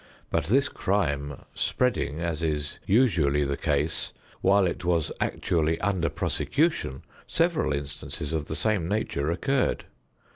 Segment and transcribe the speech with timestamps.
[0.31, 7.03] But this crime spreading (as is usually the case) while it was actually under prosecution,
[7.27, 9.85] several instances of the same nature occurred.